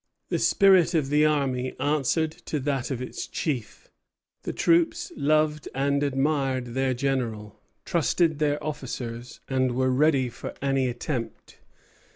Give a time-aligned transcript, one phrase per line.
[0.29, 3.87] The spirit of the army answered to that of its chief.
[4.41, 10.87] The troops loved and admired their general, trusted their officers, and were ready for any
[10.87, 11.59] attempt.